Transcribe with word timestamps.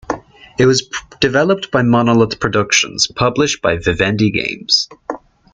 It 0.57 0.65
was 0.65 0.89
developed 1.19 1.69
by 1.69 1.83
Monolith 1.83 2.39
Productions, 2.39 3.05
published 3.05 3.61
by 3.61 3.77
Vivendi 3.77 4.31
Games. 4.31 4.89